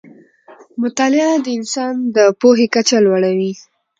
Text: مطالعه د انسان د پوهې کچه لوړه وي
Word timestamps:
مطالعه 0.81 1.33
د 1.45 1.47
انسان 1.57 1.93
د 2.15 2.17
پوهې 2.39 2.67
کچه 2.75 2.97
لوړه 3.05 3.31
وي 3.37 3.53